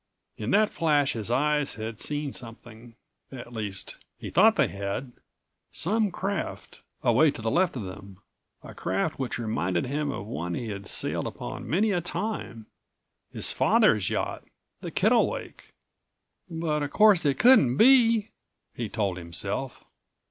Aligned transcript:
In 0.35 0.49
that 0.49 0.71
flash 0.71 1.13
his 1.13 1.29
eyes 1.29 1.75
had 1.75 1.99
seen 1.99 2.33
something; 2.33 2.95
at 3.31 3.53
least, 3.53 3.97
he 4.17 4.31
thought 4.31 4.55
they 4.55 4.67
had; 4.67 5.11
some 5.71 6.09
craft 6.09 6.81
away 7.03 7.29
to 7.29 7.39
the 7.39 7.51
left 7.51 7.75
of 7.75 7.83
them; 7.83 8.19
a 8.63 8.73
craft 8.73 9.19
which 9.19 9.37
reminded 9.37 9.85
him 9.85 10.09
of 10.09 10.25
one 10.25 10.55
he 10.55 10.69
had 10.69 10.87
sailed 10.87 11.27
upon 11.27 11.69
many 11.69 11.91
a 11.91 12.01
time; 12.01 12.65
his 13.31 13.53
father's 13.53 14.09
yacht, 14.09 14.43
the 14.79 14.89
Kittlewake. 14.89 15.71
"But 16.49 16.81
of 16.81 16.89
course 16.89 17.23
it 17.23 17.37
couldn't 17.37 17.77
be," 17.77 18.31
he 18.73 18.89
told 18.89 19.17
himself. 19.17 19.83